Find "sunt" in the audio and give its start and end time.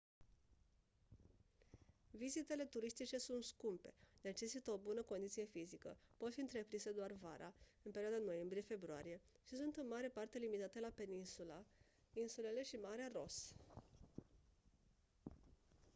3.17-3.43, 9.55-9.75